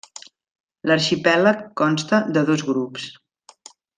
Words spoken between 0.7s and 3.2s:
L'arxipèlag consta de dos grups.